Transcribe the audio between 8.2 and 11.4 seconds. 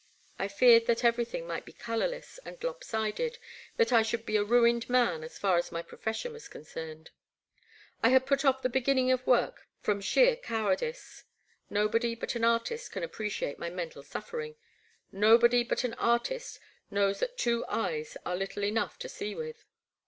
put off the beginning of work from sheer cow ardice.